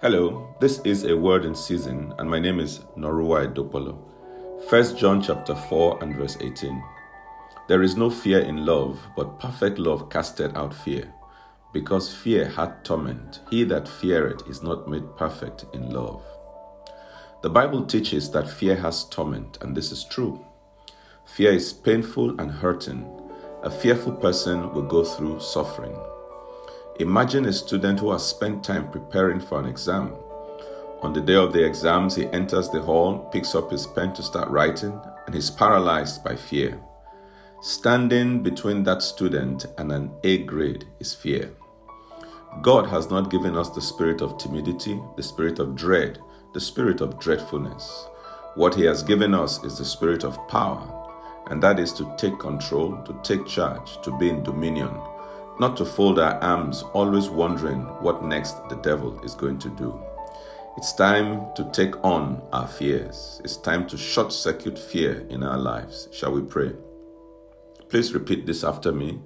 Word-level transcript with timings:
Hello, 0.00 0.54
this 0.60 0.78
is 0.84 1.02
a 1.02 1.16
word 1.16 1.44
in 1.44 1.56
season, 1.56 2.14
and 2.20 2.30
my 2.30 2.38
name 2.38 2.60
is 2.60 2.82
Norua 2.96 3.52
Edopolo. 3.52 3.98
1 4.70 4.96
John 4.96 5.20
chapter 5.20 5.56
4 5.56 6.04
and 6.04 6.14
verse 6.14 6.36
18. 6.40 6.80
There 7.66 7.82
is 7.82 7.96
no 7.96 8.08
fear 8.08 8.38
in 8.38 8.64
love, 8.64 9.00
but 9.16 9.40
perfect 9.40 9.76
love 9.76 10.08
casteth 10.08 10.54
out 10.54 10.72
fear, 10.72 11.12
because 11.72 12.14
fear 12.14 12.48
hath 12.48 12.84
torment. 12.84 13.40
He 13.50 13.64
that 13.64 13.88
feareth 13.88 14.48
is 14.48 14.62
not 14.62 14.88
made 14.88 15.16
perfect 15.16 15.64
in 15.72 15.90
love. 15.90 16.22
The 17.42 17.50
Bible 17.50 17.84
teaches 17.84 18.30
that 18.30 18.48
fear 18.48 18.76
has 18.76 19.04
torment, 19.08 19.58
and 19.62 19.76
this 19.76 19.90
is 19.90 20.04
true. 20.04 20.46
Fear 21.24 21.54
is 21.54 21.72
painful 21.72 22.40
and 22.40 22.52
hurting. 22.52 23.04
A 23.64 23.70
fearful 23.70 24.12
person 24.12 24.72
will 24.72 24.82
go 24.86 25.02
through 25.02 25.40
suffering. 25.40 25.98
Imagine 27.00 27.44
a 27.44 27.52
student 27.52 28.00
who 28.00 28.10
has 28.10 28.26
spent 28.26 28.64
time 28.64 28.90
preparing 28.90 29.38
for 29.38 29.60
an 29.60 29.66
exam. 29.66 30.16
On 31.00 31.12
the 31.12 31.20
day 31.20 31.36
of 31.36 31.52
the 31.52 31.64
exams, 31.64 32.16
he 32.16 32.26
enters 32.32 32.70
the 32.70 32.82
hall, 32.82 33.20
picks 33.30 33.54
up 33.54 33.70
his 33.70 33.86
pen 33.86 34.12
to 34.14 34.22
start 34.22 34.50
writing, 34.50 35.00
and 35.26 35.36
is 35.36 35.48
paralyzed 35.48 36.24
by 36.24 36.34
fear. 36.34 36.76
Standing 37.60 38.42
between 38.42 38.82
that 38.82 39.02
student 39.02 39.66
and 39.78 39.92
an 39.92 40.10
A 40.24 40.38
grade 40.38 40.86
is 40.98 41.14
fear. 41.14 41.54
God 42.62 42.88
has 42.88 43.08
not 43.10 43.30
given 43.30 43.56
us 43.56 43.70
the 43.70 43.80
spirit 43.80 44.20
of 44.20 44.36
timidity, 44.36 45.00
the 45.16 45.22
spirit 45.22 45.60
of 45.60 45.76
dread, 45.76 46.18
the 46.52 46.60
spirit 46.60 47.00
of 47.00 47.20
dreadfulness. 47.20 48.08
What 48.56 48.74
He 48.74 48.84
has 48.86 49.04
given 49.04 49.34
us 49.34 49.62
is 49.62 49.78
the 49.78 49.84
spirit 49.84 50.24
of 50.24 50.48
power, 50.48 50.82
and 51.46 51.62
that 51.62 51.78
is 51.78 51.92
to 51.92 52.12
take 52.18 52.40
control, 52.40 53.00
to 53.04 53.16
take 53.22 53.46
charge, 53.46 54.02
to 54.02 54.18
be 54.18 54.30
in 54.30 54.42
dominion 54.42 54.90
not 55.60 55.76
to 55.76 55.84
fold 55.84 56.18
our 56.18 56.34
arms, 56.42 56.82
always 56.92 57.28
wondering 57.28 57.80
what 58.02 58.24
next 58.24 58.68
the 58.68 58.76
devil 58.76 59.20
is 59.24 59.34
going 59.34 59.58
to 59.58 59.68
do. 59.70 59.98
It's 60.76 60.92
time 60.92 61.52
to 61.56 61.68
take 61.72 61.96
on 62.04 62.40
our 62.52 62.68
fears. 62.68 63.40
It's 63.42 63.56
time 63.56 63.86
to 63.88 63.96
short 63.96 64.32
circuit 64.32 64.78
fear 64.78 65.26
in 65.28 65.42
our 65.42 65.58
lives. 65.58 66.08
Shall 66.12 66.32
we 66.32 66.42
pray? 66.42 66.72
Please 67.88 68.14
repeat 68.14 68.46
this 68.46 68.62
after 68.62 68.92
me. 68.92 69.18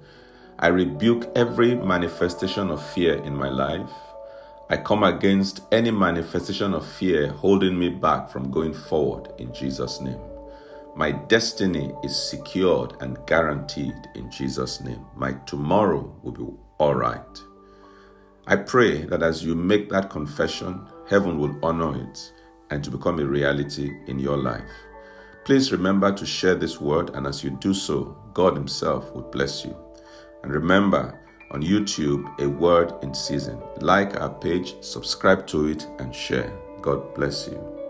I 0.57 0.67
rebuke 0.67 1.31
every 1.35 1.75
manifestation 1.75 2.71
of 2.71 2.83
fear 2.93 3.15
in 3.23 3.35
my 3.35 3.49
life. 3.49 3.91
I 4.69 4.77
come 4.77 5.03
against 5.03 5.61
any 5.71 5.91
manifestation 5.91 6.73
of 6.73 6.87
fear 6.87 7.27
holding 7.27 7.77
me 7.77 7.89
back 7.89 8.29
from 8.29 8.49
going 8.49 8.73
forward 8.73 9.31
in 9.37 9.53
Jesus' 9.53 10.01
name. 10.01 10.32
My 10.95 11.11
destiny 11.11 11.91
is 12.03 12.15
secured 12.15 12.93
and 13.01 13.17
guaranteed 13.25 13.95
in 14.15 14.29
Jesus' 14.29 14.81
name. 14.81 15.05
My 15.15 15.33
tomorrow 15.45 16.13
will 16.21 16.31
be 16.31 16.45
all 16.77 16.93
right. 16.93 17.41
I 18.45 18.57
pray 18.57 19.03
that 19.05 19.23
as 19.23 19.43
you 19.43 19.55
make 19.55 19.89
that 19.89 20.09
confession, 20.09 20.85
heaven 21.09 21.39
will 21.39 21.57
honor 21.63 21.99
it 21.99 22.31
and 22.69 22.83
to 22.83 22.91
become 22.91 23.19
a 23.19 23.25
reality 23.25 23.91
in 24.07 24.19
your 24.19 24.37
life. 24.37 24.69
Please 25.45 25.71
remember 25.71 26.11
to 26.13 26.25
share 26.25 26.55
this 26.55 26.79
word, 26.79 27.09
and 27.15 27.25
as 27.25 27.43
you 27.43 27.49
do 27.49 27.73
so, 27.73 28.15
God 28.33 28.55
Himself 28.55 29.13
will 29.13 29.23
bless 29.23 29.65
you. 29.65 29.75
And 30.43 30.53
remember, 30.53 31.19
on 31.51 31.61
YouTube, 31.61 32.39
a 32.39 32.47
word 32.49 32.93
in 33.03 33.13
season. 33.13 33.61
Like 33.79 34.19
our 34.19 34.29
page, 34.29 34.75
subscribe 34.81 35.45
to 35.47 35.67
it, 35.67 35.87
and 35.99 36.13
share. 36.13 36.51
God 36.81 37.13
bless 37.13 37.47
you. 37.47 37.82